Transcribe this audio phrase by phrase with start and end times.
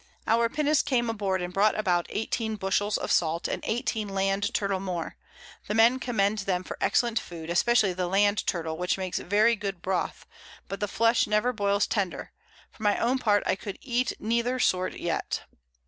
[0.25, 4.79] Our Pinnace came aboard and brought about 18 Bushells of Salt, and 18 Land Turtle
[4.79, 5.15] more;
[5.67, 9.83] the Men commend them for excellent Food, especially the Land Turtle, which makes very good
[9.83, 10.25] Broth,
[10.67, 12.31] but the Flesh never boils tender:
[12.71, 15.43] for my own part, I could eat neither sort yet.